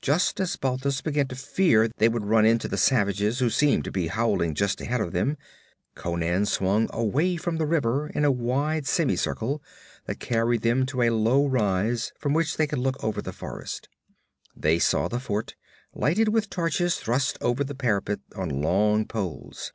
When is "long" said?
18.62-19.04